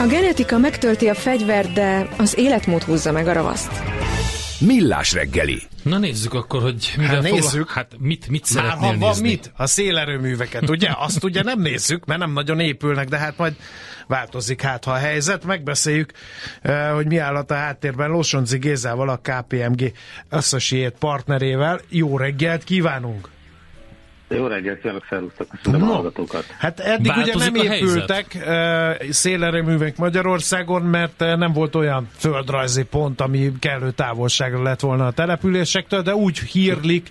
A 0.00 0.06
genetika 0.06 0.58
megtölti 0.58 1.08
a 1.08 1.14
fegyvert, 1.14 1.72
de 1.72 2.08
az 2.18 2.38
életmód 2.38 2.82
húzza 2.82 3.12
meg 3.12 3.26
a 3.28 3.32
ravaszt. 3.32 3.70
Millás 4.60 5.12
reggeli. 5.12 5.62
Na 5.82 5.98
nézzük 5.98 6.34
akkor, 6.34 6.62
hogy 6.62 6.92
mivel 6.96 7.14
Hát 7.14 7.22
nézzük. 7.22 7.50
Fogla... 7.50 7.72
Hát 7.74 7.92
mit, 7.98 8.28
mit 8.28 8.54
Már 8.54 8.64
szeretnél 8.64 8.88
ha 8.90 8.98
van 8.98 9.08
nézni? 9.08 9.28
mit? 9.28 9.52
A 9.56 9.66
szélerőműveket, 9.66 10.70
ugye? 10.70 10.90
Azt 10.98 11.24
ugye 11.24 11.42
nem 11.42 11.60
nézzük, 11.60 12.04
mert 12.04 12.20
nem 12.20 12.32
nagyon 12.32 12.60
épülnek, 12.60 13.08
de 13.08 13.18
hát 13.18 13.36
majd 13.36 13.54
változik 14.06 14.62
hát, 14.62 14.84
ha 14.84 14.90
a 14.90 14.96
helyzet. 14.96 15.44
Megbeszéljük, 15.44 16.12
eh, 16.62 16.90
hogy 16.94 17.06
mi 17.06 17.18
állat 17.18 17.50
a 17.50 17.54
háttérben 17.54 18.10
Losonci 18.10 18.58
Gézával, 18.58 19.08
a 19.08 19.20
KPMG 19.22 19.92
Associate 20.30 20.96
partnerével. 20.98 21.80
Jó 21.88 22.16
reggelt 22.16 22.64
kívánunk! 22.64 23.28
Jó 24.28 24.46
reggelt, 24.46 24.80
kívánok, 24.80 25.06
szervusztok, 25.08 25.48
köszönöm 25.48 25.80
No. 25.80 25.90
a 25.90 25.94
hallgatókat. 25.94 26.44
Hát 26.58 26.80
eddig 26.80 27.06
Változik 27.06 27.34
ugye 27.34 27.62
nem 27.62 27.72
épültek 27.72 28.26
uh, 28.34 29.10
szélerőművek 29.10 29.96
Magyarországon, 29.96 30.82
mert 30.82 31.22
uh, 31.22 31.36
nem 31.36 31.52
volt 31.52 31.74
olyan 31.74 32.08
földrajzi 32.16 32.84
pont, 32.84 33.20
ami 33.20 33.52
kellő 33.58 33.90
távolságra 33.90 34.62
lett 34.62 34.80
volna 34.80 35.06
a 35.06 35.10
településektől, 35.12 36.02
de 36.02 36.14
úgy 36.14 36.38
hírlik, 36.38 37.10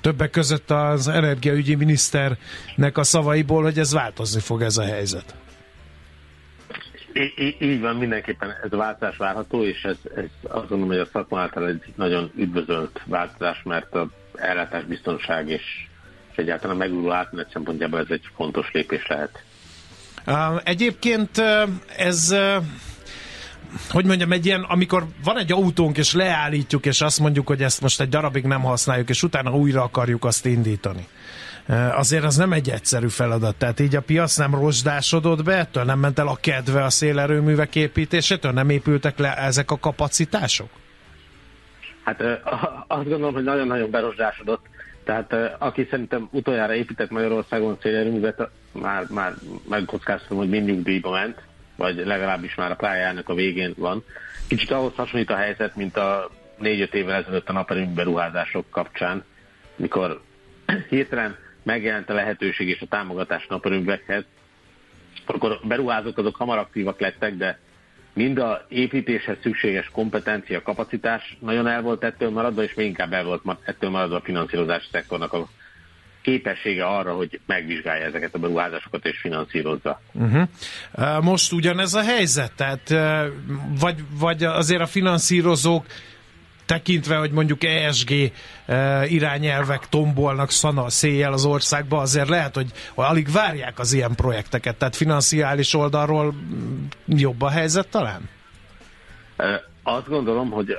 többek 0.00 0.30
között 0.30 0.70
az 0.70 1.08
energiaügyi 1.08 1.74
miniszternek 1.74 2.98
a 2.98 3.02
szavaiból, 3.02 3.62
hogy 3.62 3.78
ez 3.78 3.92
változni 3.92 4.40
fog 4.40 4.62
ez 4.62 4.76
a 4.76 4.84
helyzet. 4.84 5.34
Í- 7.12 7.38
í- 7.38 7.60
így 7.60 7.80
van, 7.80 7.96
mindenképpen 7.96 8.50
ez 8.64 8.72
a 8.72 8.76
változás 8.76 9.16
várható, 9.16 9.64
és 9.64 9.82
ez, 9.82 9.96
ez 10.16 10.24
azt 10.42 10.68
gondolom, 10.68 10.88
hogy 10.88 10.98
a 10.98 11.08
szakma 11.12 11.40
által 11.40 11.66
egy 11.68 11.82
nagyon 11.96 12.30
üdvözölt 12.36 13.00
változás, 13.04 13.62
mert 13.64 13.94
a 13.94 14.08
ellátásbiztonság 14.34 15.48
és 15.48 15.62
egyáltalán 16.38 16.76
a 16.76 16.78
megújuló 16.78 17.12
átmenet 17.12 17.50
szempontjából 17.52 17.98
ez 17.98 18.06
egy 18.08 18.22
fontos 18.36 18.70
lépés 18.72 19.06
lehet. 19.06 19.42
Egyébként 20.64 21.42
ez, 21.96 22.34
hogy 23.90 24.04
mondjam, 24.04 24.32
egy 24.32 24.46
ilyen, 24.46 24.62
amikor 24.62 25.06
van 25.24 25.38
egy 25.38 25.52
autónk, 25.52 25.96
és 25.98 26.12
leállítjuk, 26.12 26.86
és 26.86 27.00
azt 27.00 27.20
mondjuk, 27.20 27.46
hogy 27.46 27.62
ezt 27.62 27.80
most 27.80 28.00
egy 28.00 28.08
darabig 28.08 28.44
nem 28.44 28.60
használjuk, 28.60 29.08
és 29.08 29.22
utána 29.22 29.56
újra 29.56 29.82
akarjuk 29.82 30.24
azt 30.24 30.46
indítani. 30.46 31.06
Azért 31.92 32.24
az 32.24 32.36
nem 32.36 32.52
egy 32.52 32.70
egyszerű 32.70 33.08
feladat. 33.08 33.56
Tehát 33.56 33.80
így 33.80 33.96
a 33.96 34.00
piac 34.00 34.36
nem 34.36 34.54
rozsdásodott 34.54 35.42
be, 35.42 35.56
ettől 35.56 35.84
nem 35.84 35.98
ment 35.98 36.18
el 36.18 36.28
a 36.28 36.38
kedve 36.40 36.84
a 36.84 36.90
szélerőművek 36.90 37.76
építésétől, 37.76 38.52
nem 38.52 38.70
épültek 38.70 39.18
le 39.18 39.36
ezek 39.36 39.70
a 39.70 39.78
kapacitások? 39.78 40.68
Hát 42.04 42.22
azt 42.86 43.08
gondolom, 43.08 43.34
hogy 43.34 43.44
nagyon-nagyon 43.44 43.90
berosdásodott. 43.90 44.66
Tehát 45.08 45.56
aki 45.58 45.86
szerintem 45.90 46.28
utoljára 46.32 46.74
épített 46.74 47.10
Magyarországon 47.10 47.78
szélerőművet, 47.82 48.48
már, 48.72 49.06
már 49.10 49.34
megkockáztatom, 49.68 50.38
hogy 50.38 50.48
mindig 50.48 50.82
díjba 50.82 51.10
ment, 51.10 51.42
vagy 51.76 51.96
legalábbis 51.96 52.54
már 52.54 52.70
a 52.70 52.76
pályának 52.76 53.28
a 53.28 53.34
végén 53.34 53.74
van. 53.76 54.04
Kicsit 54.48 54.70
ahhoz 54.70 54.94
hasonlít 54.94 55.30
a 55.30 55.36
helyzet, 55.36 55.76
mint 55.76 55.96
a 55.96 56.30
négy-öt 56.58 56.94
évvel 56.94 57.22
ezelőtt 57.22 57.48
a 57.48 57.52
naperőmű 57.52 57.92
beruházások 57.92 58.70
kapcsán, 58.70 59.24
mikor 59.76 60.20
hirtelen 60.88 61.36
megjelent 61.62 62.10
a 62.10 62.14
lehetőség 62.14 62.68
és 62.68 62.80
a 62.80 62.86
támogatás 62.86 63.46
naperőművekhez, 63.46 64.24
akkor 65.26 65.60
beruházók 65.62 66.18
azok 66.18 66.36
hamar 66.36 66.58
aktívak 66.58 67.00
lettek, 67.00 67.36
de 67.36 67.58
mind 68.18 68.38
a 68.38 68.64
építéshez 68.68 69.36
szükséges 69.42 69.88
kompetencia, 69.92 70.62
kapacitás 70.62 71.36
nagyon 71.40 71.66
el 71.66 71.82
volt 71.82 72.04
ettől 72.04 72.30
maradva, 72.30 72.62
és 72.62 72.74
még 72.74 72.86
inkább 72.86 73.12
el 73.12 73.24
volt 73.24 73.42
ettől 73.64 73.90
maradva 73.90 74.16
a 74.16 74.20
finanszírozási 74.20 74.86
szektornak 74.92 75.32
a 75.32 75.48
képessége 76.22 76.84
arra, 76.84 77.12
hogy 77.14 77.40
megvizsgálja 77.46 78.06
ezeket 78.06 78.34
a 78.34 78.38
beruházásokat 78.38 79.06
és 79.06 79.18
finanszírozza. 79.20 80.00
Uh-huh. 80.12 80.48
Most 81.22 81.52
ugyanez 81.52 81.94
a 81.94 82.02
helyzet? 82.02 82.52
Tehát 82.56 82.88
vagy, 83.80 83.96
vagy 84.18 84.44
azért 84.44 84.80
a 84.80 84.86
finanszírozók 84.86 85.86
tekintve, 86.68 87.16
hogy 87.16 87.30
mondjuk 87.30 87.64
ESG 87.64 88.10
uh, 88.10 89.12
irányelvek 89.12 89.88
tombolnak 89.88 90.50
szana 90.50 90.90
széjjel 90.90 91.32
az 91.32 91.44
országba, 91.44 91.98
azért 91.98 92.28
lehet, 92.28 92.54
hogy 92.54 92.70
alig 92.94 93.30
várják 93.32 93.78
az 93.78 93.92
ilyen 93.92 94.14
projekteket, 94.14 94.76
tehát 94.76 94.96
financiális 94.96 95.74
oldalról 95.74 96.32
mm, 96.32 96.84
jobb 97.06 97.42
a 97.42 97.48
helyzet 97.48 97.88
talán? 97.88 98.28
Azt 99.82 100.08
gondolom, 100.08 100.50
hogy 100.50 100.78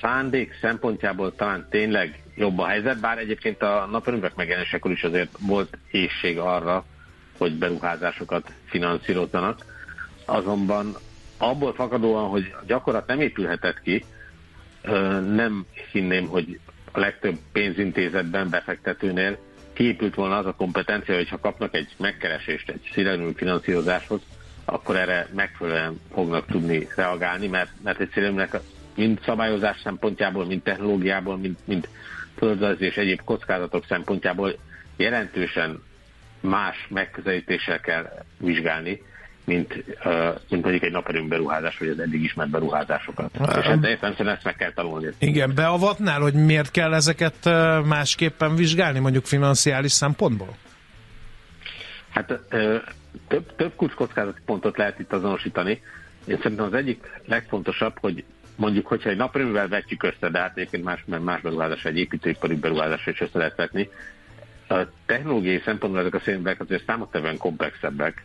szándék 0.00 0.58
szempontjából 0.60 1.34
talán 1.34 1.66
tényleg 1.70 2.22
jobb 2.34 2.58
a 2.58 2.66
helyzet, 2.66 3.00
bár 3.00 3.18
egyébként 3.18 3.62
a 3.62 3.88
naperőművek 3.90 4.34
megjelenésekor 4.34 4.90
is 4.90 5.02
azért 5.02 5.30
volt 5.40 5.78
ésség 5.90 6.38
arra, 6.38 6.84
hogy 7.38 7.58
beruházásokat 7.58 8.52
finanszírozzanak. 8.64 9.64
Azonban 10.24 10.96
abból 11.38 11.74
fakadóan, 11.74 12.28
hogy 12.28 12.54
a 12.60 12.64
gyakorlat 12.66 13.06
nem 13.06 13.20
épülhetett 13.20 13.80
ki, 13.82 14.04
nem 15.34 15.66
hinném, 15.92 16.26
hogy 16.26 16.60
a 16.92 17.00
legtöbb 17.00 17.38
pénzintézetben, 17.52 18.50
befektetőnél 18.50 19.38
kiépült 19.72 20.14
volna 20.14 20.36
az 20.36 20.46
a 20.46 20.54
kompetencia, 20.54 21.14
hogy 21.14 21.28
ha 21.28 21.38
kapnak 21.38 21.74
egy 21.74 21.88
megkeresést 21.98 22.70
egy 22.70 22.90
szélerőmű 22.92 23.32
finanszírozáshoz, 23.36 24.20
akkor 24.64 24.96
erre 24.96 25.28
megfelelően 25.34 26.00
fognak 26.12 26.46
tudni 26.46 26.88
reagálni, 26.96 27.46
mert, 27.46 27.70
mert 27.82 28.00
egy 28.00 28.10
szélerőműnek 28.12 28.56
mind 28.94 29.20
szabályozás 29.24 29.80
szempontjából, 29.80 30.46
mind 30.46 30.62
technológiából, 30.62 31.36
mind, 31.36 31.56
mind 31.64 31.88
földrajzi 32.36 32.84
és 32.84 32.96
egyéb 32.96 33.22
kockázatok 33.24 33.84
szempontjából 33.86 34.58
jelentősen 34.96 35.82
más 36.40 36.86
megközelítéssel 36.88 37.80
kell 37.80 38.24
vizsgálni, 38.38 39.02
mint, 39.44 39.84
mint 40.48 40.62
mondjuk 40.62 40.82
egy 40.82 40.92
naperőm 40.92 41.28
beruházás, 41.28 41.78
vagy 41.78 41.88
az 41.88 41.98
eddig 41.98 42.22
ismert 42.22 42.50
beruházásokat. 42.50 43.30
És 43.34 43.64
hát 43.64 43.84
értem 43.84 44.28
ezt 44.28 44.44
meg 44.44 44.56
kell 44.56 44.72
tanulni. 44.72 45.08
Igen, 45.18 45.54
beavatnál, 45.54 46.20
hogy 46.20 46.34
miért 46.34 46.70
kell 46.70 46.94
ezeket 46.94 47.44
másképpen 47.84 48.54
vizsgálni, 48.56 48.98
mondjuk 48.98 49.24
financiális 49.24 49.92
szempontból? 49.92 50.56
Hát 52.10 52.40
több, 53.28 53.56
több 53.56 53.72
kulcskockázati 53.76 54.40
pontot 54.44 54.76
lehet 54.76 54.98
itt 54.98 55.12
azonosítani. 55.12 55.82
Én 56.24 56.38
szerintem 56.42 56.66
az 56.66 56.74
egyik 56.74 57.20
legfontosabb, 57.26 57.98
hogy 58.00 58.24
mondjuk, 58.56 58.86
hogyha 58.86 59.10
egy 59.10 59.16
naperőművel 59.16 59.68
vetjük 59.68 60.02
össze, 60.02 60.28
de 60.28 60.38
hát 60.38 60.56
egyébként 60.56 60.84
más, 60.84 61.04
más 61.06 61.40
beruházás, 61.40 61.84
egy 61.84 61.98
építőipari 61.98 62.54
beruházás 62.54 63.06
is 63.06 63.20
össze 63.20 63.38
lehet 63.38 63.56
vetni. 63.56 63.88
A 64.68 64.74
technológiai 65.06 65.62
szempontból 65.64 66.00
ezek 66.00 66.14
a 66.14 66.20
szénvek 66.20 66.60
azért 66.60 66.84
számottevően 66.86 67.36
komplexebbek. 67.36 68.24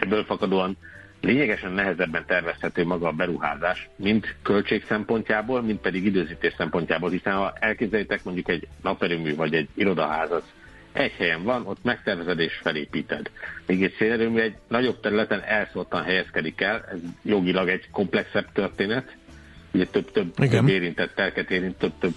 Ebből 0.00 0.24
fakadóan 0.24 0.76
lényegesen 1.20 1.72
nehezebben 1.72 2.24
tervezhető 2.26 2.84
maga 2.84 3.08
a 3.08 3.12
beruházás, 3.12 3.88
mind 3.96 4.26
költség 4.42 4.84
szempontjából, 4.88 5.62
mind 5.62 5.78
pedig 5.78 6.04
időzítés 6.04 6.54
szempontjából, 6.56 7.10
hiszen 7.10 7.34
ha 7.34 7.52
elképzelitek 7.60 8.24
mondjuk 8.24 8.48
egy 8.48 8.68
naperőmű 8.82 9.34
vagy 9.34 9.54
egy 9.54 9.68
irodaházat, 9.74 10.52
egy 10.92 11.12
helyen 11.12 11.42
van, 11.42 11.66
ott 11.66 11.82
megtervezed 11.82 12.38
és 12.38 12.54
felépíted. 12.62 13.30
Még 13.66 13.82
egy 13.82 13.94
szélerőmű 13.98 14.40
egy 14.40 14.56
nagyobb 14.68 15.00
területen 15.00 15.42
elszóltan 15.42 16.02
helyezkedik 16.02 16.60
el, 16.60 16.84
ez 16.92 16.98
jogilag 17.22 17.68
egy 17.68 17.90
komplexebb 17.90 18.52
történet, 18.52 19.16
ugye 19.72 19.86
több-több 19.86 20.34
érintett 20.68 21.14
telket 21.14 21.50
érint, 21.50 21.76
több-több 21.76 22.14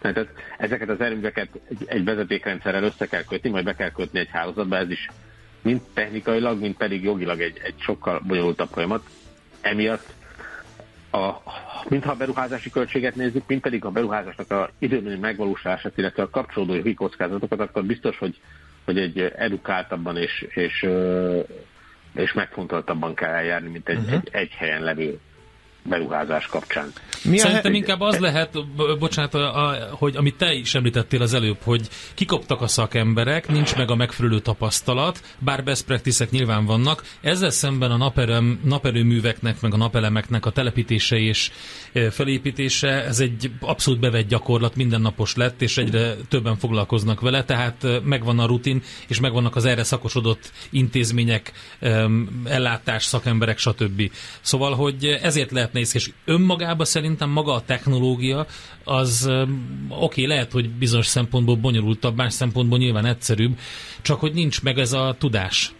tehát 0.00 0.28
ezeket 0.58 0.88
az 0.88 1.00
erőműveket 1.00 1.48
egy, 1.68 1.82
egy 1.86 2.04
vezetékrendszerrel 2.04 2.82
össze 2.82 3.06
kell 3.06 3.24
kötni, 3.24 3.50
majd 3.50 3.64
be 3.64 3.74
kell 3.74 3.90
kötni 3.90 4.18
egy 4.18 4.28
hálózatba, 4.30 4.76
ez 4.76 4.90
is 4.90 5.08
mind 5.68 5.80
technikailag, 5.94 6.60
mind 6.60 6.76
pedig 6.76 7.02
jogilag 7.02 7.40
egy, 7.40 7.60
egy 7.62 7.74
sokkal 7.78 8.20
bonyolultabb 8.26 8.68
folyamat. 8.72 9.02
Emiatt 9.60 10.14
a, 11.10 11.32
mintha 11.88 12.10
a 12.10 12.16
beruházási 12.16 12.70
költséget 12.70 13.14
nézzük, 13.14 13.44
mint 13.46 13.60
pedig 13.60 13.84
a 13.84 13.90
beruházásnak 13.90 14.50
a 14.50 14.70
időbeni 14.78 15.18
megvalósulását, 15.18 15.98
illetve 15.98 16.22
a 16.22 16.30
kapcsolódó 16.30 16.74
jogi 16.74 16.94
kockázatokat, 16.94 17.60
akkor 17.60 17.84
biztos, 17.84 18.18
hogy, 18.18 18.40
hogy 18.84 18.98
egy 18.98 19.18
edukáltabban 19.20 20.16
és, 20.16 20.46
és, 20.48 20.86
és 22.14 22.32
megfontoltabban 22.32 23.14
kell 23.14 23.32
eljárni, 23.32 23.68
mint 23.68 23.88
egy, 23.88 23.98
uh-huh. 23.98 24.12
egy, 24.12 24.28
egy 24.32 24.50
helyen 24.50 24.82
levő 24.82 25.20
beruházás 25.82 26.46
kapcsán. 26.46 26.92
Mi 27.24 27.38
Szerintem 27.38 27.74
inkább 27.74 28.00
az 28.00 28.18
lehet, 28.18 28.58
bocsánat, 28.98 29.34
a, 29.34 29.68
a, 29.68 29.88
hogy 29.90 30.16
amit 30.16 30.36
te 30.36 30.52
is 30.52 30.74
említettél 30.74 31.22
az 31.22 31.34
előbb, 31.34 31.58
hogy 31.62 31.88
kikoptak 32.14 32.60
a 32.60 32.66
szakemberek, 32.66 33.48
nincs 33.48 33.76
meg 33.76 33.90
a 33.90 33.94
megfelelő 33.94 34.38
tapasztalat, 34.38 35.22
bár 35.38 35.64
best 35.64 35.84
practice 35.84 36.26
nyilván 36.30 36.64
vannak. 36.64 37.02
Ezzel 37.20 37.50
szemben 37.50 37.90
a 37.90 37.96
naperem, 37.96 38.60
naperőműveknek, 38.64 39.60
meg 39.60 39.72
a 39.72 39.76
napelemeknek 39.76 40.46
a 40.46 40.50
telepítése 40.50 41.16
és 41.16 41.50
e, 41.92 42.10
felépítése, 42.10 43.04
ez 43.04 43.20
egy 43.20 43.50
abszolút 43.60 44.00
bevett 44.00 44.28
gyakorlat, 44.28 44.76
mindennapos 44.76 45.34
lett, 45.34 45.62
és 45.62 45.76
egyre 45.76 46.14
többen 46.28 46.56
foglalkoznak 46.56 47.20
vele, 47.20 47.44
tehát 47.44 47.84
e, 47.84 48.00
megvan 48.04 48.38
a 48.38 48.46
rutin, 48.46 48.82
és 49.08 49.20
megvannak 49.20 49.56
az 49.56 49.64
erre 49.64 49.82
szakosodott 49.82 50.52
intézmények, 50.70 51.52
em, 51.80 52.42
ellátás, 52.44 53.04
szakemberek, 53.04 53.58
stb. 53.58 54.10
Szóval, 54.40 54.74
hogy 54.74 55.04
ezért 55.04 55.50
lehet 55.78 55.92
nehéz, 55.92 55.94
és 55.94 56.10
önmagában 56.24 56.86
szerintem 56.86 57.30
maga 57.30 57.52
a 57.52 57.64
technológia, 57.64 58.46
az 58.84 59.26
oké, 59.26 59.52
okay, 59.88 60.26
lehet, 60.26 60.52
hogy 60.52 60.70
bizonyos 60.70 61.06
szempontból 61.06 61.56
bonyolultabb, 61.56 62.16
más 62.16 62.32
szempontból 62.32 62.78
nyilván 62.78 63.06
egyszerűbb, 63.06 63.58
csak 64.02 64.20
hogy 64.20 64.32
nincs 64.32 64.62
meg 64.62 64.78
ez 64.78 64.92
a 64.92 65.16
tudás. 65.18 65.72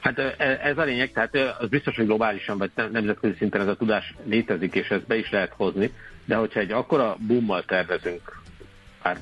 Hát 0.00 0.18
ez 0.62 0.78
a 0.78 0.82
lényeg, 0.82 1.12
tehát 1.12 1.36
az 1.60 1.68
biztos, 1.68 1.96
hogy 1.96 2.06
globálisan 2.06 2.58
vagy 2.58 2.70
nemzetközi 2.92 3.34
szinten 3.38 3.60
ez 3.60 3.66
a 3.66 3.76
tudás 3.76 4.14
létezik, 4.24 4.74
és 4.74 4.88
ezt 4.88 5.06
be 5.06 5.16
is 5.16 5.30
lehet 5.30 5.52
hozni, 5.56 5.92
de 6.24 6.34
hogyha 6.34 6.60
egy 6.60 6.72
akkora 6.72 7.16
boommal 7.26 7.64
tervezünk, 7.64 8.40
már 9.02 9.18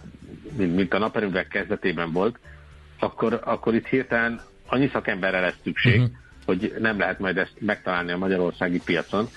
mint, 0.57 0.75
mint 0.75 0.95
a 0.95 0.99
naperőművek 0.99 1.49
kezdetében 1.49 2.13
volt, 2.13 2.39
akkor, 2.99 3.41
akkor 3.45 3.75
itt 3.75 3.87
hirtelen 3.87 4.41
annyi 4.67 4.89
szakemberre 4.93 5.41
lesz 5.41 5.57
szükség, 5.63 6.01
uh-huh. 6.01 6.17
Hogy 6.47 6.75
nem 6.79 6.99
lehet 6.99 7.19
majd 7.19 7.37
ezt 7.37 7.55
megtalálni 7.59 8.13
a 8.13 8.19
magyarországi 8.19 8.81
piacon. 8.85 9.29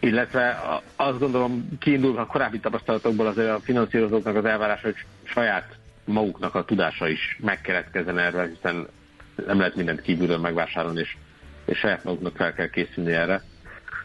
Illetve 0.00 0.62
azt 0.96 1.18
gondolom, 1.18 1.68
kiindulva 1.78 2.20
a 2.20 2.26
korábbi 2.26 2.58
tapasztalatokból 2.58 3.26
azért 3.26 3.50
a 3.50 3.60
finanszírozóknak 3.60 4.36
az 4.36 4.44
elvárása, 4.44 4.82
hogy 4.82 5.04
saját 5.24 5.76
maguknak 6.04 6.54
a 6.54 6.64
tudása 6.64 7.08
is 7.08 7.38
megkeretkezzen 7.40 8.18
erre, 8.18 8.46
hiszen 8.54 8.86
nem 9.46 9.58
lehet 9.58 9.76
mindent 9.76 10.02
kívülről 10.02 10.38
megvásárolni, 10.38 11.00
és, 11.00 11.16
és 11.64 11.78
saját 11.78 12.04
maguknak 12.04 12.36
fel 12.36 12.52
kell 12.52 12.68
készülni 12.68 13.12
erre. 13.12 13.42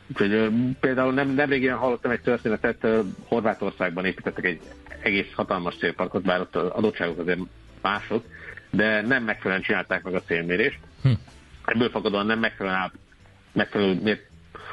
Úgyhogy 0.08 0.52
például 0.80 1.14
nem, 1.14 1.30
nem 1.30 1.50
régen 1.50 1.78
hallottam 1.78 2.12
egy 2.12 2.22
történetet, 2.22 2.88
Horvátországban 3.28 4.06
építettek 4.06 4.46
egy 4.46 4.60
egész 5.02 5.34
hatalmas 5.34 5.78
célparkot, 5.78 6.24
bár 6.24 6.42
ott 6.42 6.56
az 6.56 6.70
adottságok 6.70 7.20
azért 7.20 7.40
mások, 7.82 8.26
de 8.70 9.02
nem 9.02 9.24
megfelelően 9.24 9.66
csinálták 9.66 10.04
meg 10.04 10.14
a 10.14 10.22
célmérést. 10.22 10.80
Hm. 11.02 11.12
Ebből 11.74 11.90
fakadóan 11.90 12.26
nem 12.26 12.40
megfelelően, 12.40 12.92
megfelelő 13.52 14.28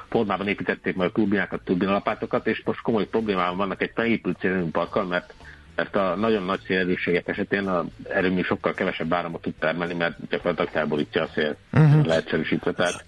formában 0.09 0.49
építették 0.49 0.97
meg 0.97 1.07
a 1.09 1.13
turbinákat, 1.13 1.65
turbinalapátokat, 1.65 2.47
és 2.47 2.63
most 2.65 2.81
komoly 2.81 3.07
problémában 3.07 3.57
vannak 3.57 3.83
egy 3.83 3.93
felépült 3.95 4.39
célmérőparkkal, 4.39 5.05
mert 5.05 5.35
mert 5.77 5.97
a 5.97 6.15
nagyon 6.15 6.43
nagy 6.43 6.61
szélerőségek 6.67 7.29
esetén 7.29 7.69
az 7.69 7.85
erőmű 8.09 8.43
sokkal 8.43 8.75
kevesebb 8.75 9.13
áramot 9.13 9.43
tud 9.43 9.55
termelni, 9.55 9.95
mert 9.95 10.29
gyakorlatilag 10.29 10.71
felborítja 10.71 11.23
a 11.23 11.29
szél 11.35 11.57
uh-huh. 11.73 12.05
leegyszerűsítve. 12.05 12.73
Tehát 12.73 13.05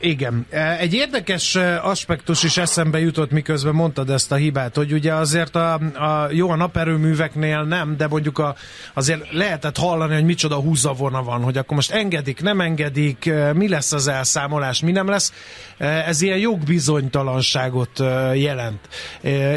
igen. 0.00 0.46
E, 0.50 0.76
egy 0.78 0.94
érdekes 0.94 1.54
e, 1.54 1.82
aspektus 1.82 2.42
is 2.42 2.56
eszembe 2.56 2.98
jutott, 3.00 3.30
miközben 3.30 3.74
mondtad 3.74 4.10
ezt 4.10 4.32
a 4.32 4.34
hibát, 4.34 4.76
hogy 4.76 4.92
ugye 4.92 5.14
azért 5.14 5.56
a, 5.56 5.74
a 5.74 6.28
jó 6.30 6.50
a 6.50 6.56
naperőműveknél 6.56 7.62
nem, 7.62 7.96
de 7.96 8.06
mondjuk 8.06 8.38
a, 8.38 8.54
azért 8.94 9.32
lehetett 9.32 9.76
hallani, 9.76 10.14
hogy 10.14 10.24
micsoda 10.24 10.54
húzavona 10.54 11.22
van, 11.22 11.42
hogy 11.42 11.56
akkor 11.56 11.76
most 11.76 11.90
engedik, 11.90 12.42
nem 12.42 12.60
engedik, 12.60 13.26
e, 13.26 13.52
mi 13.52 13.68
lesz 13.68 13.92
az 13.92 14.08
elszámolás, 14.08 14.80
mi 14.80 14.92
nem 14.92 15.08
lesz. 15.08 15.32
Ez 15.78 16.22
ilyen 16.22 16.38
jogbizonytalanságot 16.38 17.98
jelent. 18.34 18.88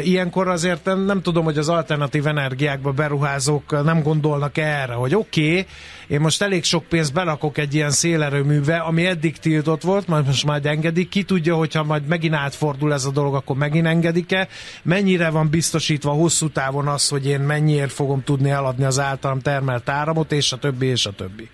Ilyenkor 0.02 0.48
azért 0.48 0.84
nem, 0.84 1.22
tudom, 1.22 1.44
hogy 1.44 1.58
az 1.58 1.68
alternatív 1.68 2.26
energiákba 2.26 2.92
beruházók 2.92 3.84
nem 3.84 4.02
gondolnak 4.02 4.58
erre, 4.58 4.92
hogy 4.92 5.14
oké, 5.14 5.50
okay, 5.50 5.66
én 6.10 6.20
most 6.20 6.42
elég 6.42 6.64
sok 6.64 6.84
pénzt 6.84 7.12
belakok 7.12 7.58
egy 7.58 7.74
ilyen 7.74 7.90
szélerőműve, 7.90 8.76
ami 8.76 9.06
eddig 9.06 9.38
tiltott 9.38 9.82
volt, 9.82 10.06
majd 10.06 10.19
most 10.26 10.44
majd 10.44 10.66
engedik. 10.66 11.08
Ki 11.08 11.22
tudja, 11.22 11.54
hogyha 11.54 11.82
majd 11.82 12.06
megint 12.06 12.34
átfordul 12.34 12.92
ez 12.92 13.04
a 13.04 13.10
dolog, 13.10 13.34
akkor 13.34 13.56
megint 13.56 13.86
engedik-e? 13.86 14.48
Mennyire 14.82 15.30
van 15.30 15.48
biztosítva 15.50 16.10
hosszú 16.10 16.48
távon 16.48 16.86
az, 16.88 17.08
hogy 17.08 17.26
én 17.26 17.40
mennyiért 17.40 17.92
fogom 17.92 18.22
tudni 18.24 18.50
eladni 18.50 18.84
az 18.84 18.98
általam 18.98 19.40
termelt 19.40 19.88
áramot, 19.88 20.32
és 20.32 20.52
a 20.52 20.56
többi, 20.58 20.86
és 20.86 21.06
a 21.06 21.12
többi? 21.12 21.48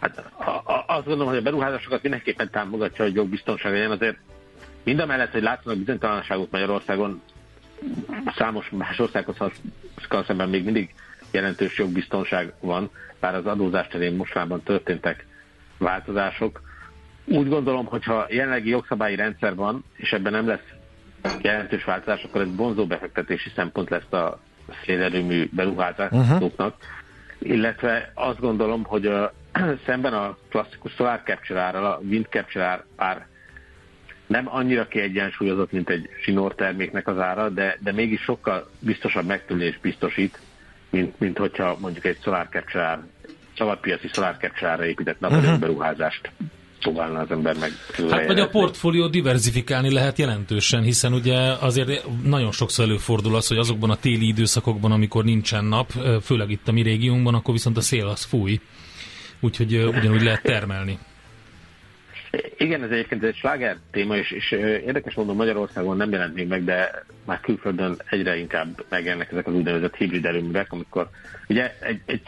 Hát 0.00 0.18
a, 0.38 0.50
a, 0.72 0.84
azt 0.86 1.04
gondolom, 1.06 1.28
hogy 1.28 1.38
a 1.38 1.42
beruházásokat 1.42 2.02
mindenképpen 2.02 2.50
támogatja, 2.50 3.04
hogy 3.04 3.14
jogbiztonság 3.14 3.72
legyen. 3.72 3.90
Azért 3.90 4.16
mind 4.84 4.98
a 5.00 5.06
mellett, 5.06 5.32
hogy 5.32 5.42
látszanak 5.42 5.78
bizonytalanságot 5.78 6.50
Magyarországon, 6.50 7.22
számos 8.36 8.68
más 8.70 8.98
országhoz 8.98 9.36
szemben 10.26 10.48
még 10.48 10.64
mindig 10.64 10.94
jelentős 11.30 11.78
jogbiztonság 11.78 12.52
van, 12.60 12.90
bár 13.20 13.34
az 13.34 13.46
adózás 13.46 13.86
terén 13.86 14.14
mostában 14.14 14.62
történtek 14.62 15.26
változások. 15.78 16.60
Úgy 17.30 17.48
gondolom, 17.48 17.86
hogyha 17.86 18.26
jelenlegi 18.28 18.68
jogszabályi 18.68 19.16
rendszer 19.16 19.54
van, 19.54 19.84
és 19.96 20.12
ebben 20.12 20.32
nem 20.32 20.46
lesz 20.46 20.68
jelentős 21.42 21.84
változás, 21.84 22.22
akkor 22.22 22.40
ez 22.40 22.56
vonzó 22.56 22.86
befektetési 22.86 23.50
szempont 23.54 23.90
lesz 23.90 24.12
a 24.12 24.40
szélerőmű 24.84 25.48
beruházásoknak. 25.52 26.50
Uh-huh. 26.50 26.72
Illetve 27.38 28.12
azt 28.14 28.40
gondolom, 28.40 28.84
hogy 28.84 29.06
a, 29.06 29.32
szemben 29.86 30.12
a 30.12 30.36
klasszikus 30.48 30.92
solar 30.92 31.22
capture 31.24 31.60
árral, 31.60 31.84
a 31.84 32.00
wind 32.08 32.26
capture 32.30 32.64
ár, 32.64 32.84
ár 32.96 33.26
nem 34.26 34.48
annyira 34.48 34.88
kiegyensúlyozott, 34.88 35.72
mint 35.72 35.90
egy 35.90 36.08
sinor 36.22 36.54
terméknek 36.54 37.08
az 37.08 37.18
ára, 37.18 37.48
de, 37.48 37.78
de 37.80 37.92
mégis 37.92 38.20
sokkal 38.20 38.70
biztosabb 38.78 39.26
megtűnés 39.26 39.78
biztosít, 39.78 40.38
mint, 40.90 41.20
mint 41.20 41.38
hogyha 41.38 41.76
mondjuk 41.80 42.04
egy 42.04 42.18
solar 42.22 42.48
capture, 42.50 43.00
szabadpiaci 43.56 44.08
solar 44.08 44.36
capture 44.36 44.86
épített 44.86 45.20
napelemű 45.20 45.66
uh-huh. 45.66 45.88
Próbálna 46.80 47.18
az 47.18 47.30
ember 47.30 47.56
meg. 47.58 47.70
Hát 48.10 48.26
vagy 48.26 48.40
a 48.40 48.48
portfólió 48.48 49.06
diversifikálni 49.06 49.92
lehet 49.92 50.18
jelentősen, 50.18 50.82
hiszen 50.82 51.12
ugye 51.12 51.36
azért 51.60 52.04
nagyon 52.22 52.52
sokszor 52.52 52.84
előfordul 52.84 53.36
az, 53.36 53.46
hogy 53.46 53.58
azokban 53.58 53.90
a 53.90 53.96
téli 53.96 54.26
időszakokban, 54.26 54.92
amikor 54.92 55.24
nincsen 55.24 55.64
nap, 55.64 55.90
főleg 56.22 56.50
itt 56.50 56.68
a 56.68 56.72
mi 56.72 56.82
régiónkban, 56.82 57.34
akkor 57.34 57.54
viszont 57.54 57.76
a 57.76 57.80
szél 57.80 58.06
az 58.06 58.24
fúj. 58.24 58.60
Úgyhogy 59.40 59.76
ugyanúgy 59.76 60.22
lehet 60.22 60.42
termelni. 60.42 60.98
Igen, 62.56 62.82
ez 62.82 62.90
egyébként 62.90 63.22
egy 63.22 63.34
sláger 63.34 63.76
téma, 63.90 64.16
és, 64.16 64.30
és 64.30 64.50
érdekes 64.86 65.14
mondom, 65.14 65.36
Magyarországon 65.36 65.96
nem 65.96 66.10
jelent 66.10 66.34
még 66.34 66.48
meg, 66.48 66.64
de 66.64 67.04
már 67.24 67.40
külföldön 67.40 67.96
egyre 68.10 68.36
inkább 68.36 68.84
megjelennek 68.88 69.32
ezek 69.32 69.46
az 69.46 69.54
úgynevezett 69.54 69.96
hibrid 69.96 70.24
erőművek, 70.24 70.72
amikor 70.72 71.08
ugye 71.48 71.76
egy, 71.80 72.00
egy 72.06 72.22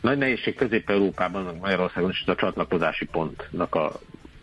nagy 0.00 0.18
nehézség 0.18 0.54
Közép-Európában, 0.54 1.56
Magyarországon 1.60 2.10
is 2.10 2.22
a 2.26 2.34
csatlakozási 2.34 3.04
pontnak 3.06 3.74
a 3.74 3.92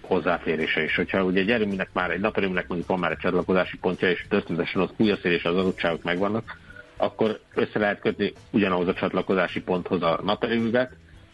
hozzáférése 0.01 0.83
is. 0.83 0.95
Hogyha 0.95 1.23
ugye 1.23 1.39
egy 1.39 1.51
erőműnek 1.51 1.89
már, 1.93 2.11
egy 2.11 2.19
naperőműnek 2.19 2.67
mondjuk 2.67 2.89
van 2.89 2.99
már 2.99 3.11
egy 3.11 3.17
csatlakozási 3.17 3.77
pontja, 3.77 4.09
és 4.09 4.25
történetesen 4.29 4.81
ott 4.81 4.95
fújaszél 4.95 5.31
és 5.31 5.43
az 5.43 5.55
adottságok 5.55 6.03
megvannak, 6.03 6.57
akkor 6.97 7.39
össze 7.53 7.79
lehet 7.79 7.99
kötni 7.99 8.33
ugyanahoz 8.51 8.87
a 8.87 8.93
csatlakozási 8.93 9.61
ponthoz 9.61 10.01
a 10.01 10.19
naperőművet 10.23 10.91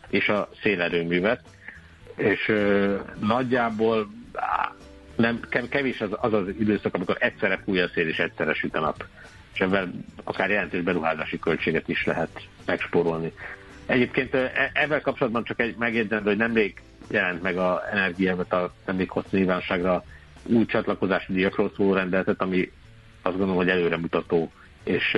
és 0.09 0.29
a 0.29 0.50
szélerőművet, 0.62 1.41
és 2.15 2.47
ö, 2.47 2.95
nagyjából 3.19 4.07
nem, 5.15 5.39
kevés 5.69 6.01
az, 6.01 6.09
az 6.21 6.33
az 6.33 6.47
időszak, 6.59 6.94
amikor 6.95 7.15
egyszerre 7.19 7.62
fúj 7.63 7.79
a 7.81 7.88
szél 7.94 8.07
és 8.07 8.19
egyszerre 8.19 8.53
süt 8.53 8.75
a 8.75 8.79
nap. 8.79 9.06
És 9.53 9.59
ebben 9.59 10.06
akár 10.24 10.50
jelentős 10.50 10.81
beruházási 10.81 11.39
költséget 11.39 11.88
is 11.88 12.06
lehet 12.06 12.47
megspórolni. 12.65 13.33
Egyébként 13.91 14.35
ezzel 14.73 15.01
kapcsolatban 15.01 15.43
csak 15.43 15.59
egy 15.59 15.75
megjegyzendő, 15.77 16.29
hogy 16.29 16.38
nemrég 16.38 16.81
jelent 17.09 17.41
meg 17.41 17.57
a 17.57 17.83
energiámat 17.91 18.53
a 18.53 18.74
nemrég 18.86 19.10
hosszú 19.10 19.27
nyilvánosságra 19.31 20.03
új 20.43 20.65
csatlakozási 20.65 21.33
díjakról 21.33 21.71
szóló 21.75 21.93
rendeletet, 21.93 22.41
ami 22.41 22.71
azt 23.21 23.38
gondolom, 23.38 23.55
hogy 23.55 23.69
előremutató, 23.69 24.51
és 24.83 25.17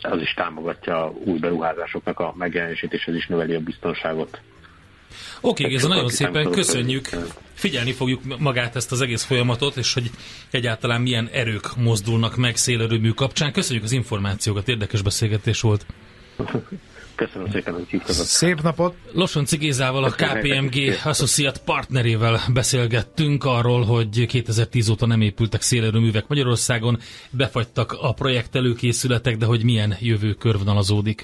az 0.00 0.20
is 0.20 0.34
támogatja 0.34 1.12
új 1.24 1.38
beruházásoknak 1.38 2.20
a 2.20 2.34
megjelenését, 2.36 2.92
és 2.92 3.04
ez 3.04 3.14
is 3.14 3.26
növeli 3.26 3.54
a 3.54 3.60
biztonságot. 3.60 4.40
Oké, 5.40 5.64
okay, 5.64 5.76
ez 5.76 5.84
nagyon 5.84 6.08
szépen 6.08 6.50
köszönjük. 6.50 7.08
Figyelni 7.54 7.92
fogjuk 7.92 8.38
magát 8.38 8.76
ezt 8.76 8.92
az 8.92 9.00
egész 9.00 9.24
folyamatot, 9.24 9.76
és 9.76 9.94
hogy 9.94 10.10
egyáltalán 10.50 11.00
milyen 11.00 11.28
erők 11.32 11.76
mozdulnak 11.76 12.36
meg 12.36 12.56
szélerőmű 12.56 13.10
kapcsán. 13.10 13.52
Köszönjük 13.52 13.84
az 13.84 13.92
információkat, 13.92 14.68
érdekes 14.68 15.02
beszélgetés 15.02 15.60
volt. 15.60 15.86
Köszönöm 17.14 17.50
szépen, 17.50 17.74
hogy 17.74 17.86
hívtatok. 17.88 18.24
Szép 18.24 18.62
napot! 18.62 18.94
Losonci 19.12 19.56
Gézával, 19.56 20.04
a 20.04 20.10
KPMG 20.10 20.74
Associate 21.04 21.58
partnerével 21.64 22.40
beszélgettünk 22.52 23.44
arról, 23.44 23.82
hogy 23.84 24.26
2010 24.26 24.88
óta 24.88 25.06
nem 25.06 25.20
épültek 25.20 25.62
szélerőművek 25.62 26.28
Magyarországon, 26.28 26.98
befagytak 27.30 27.92
a 28.00 28.12
projekt 28.12 28.54
előkészületek, 28.56 29.36
de 29.36 29.46
hogy 29.46 29.64
milyen 29.64 29.96
jövő 30.00 30.32
körvonalazódik. 30.32 31.22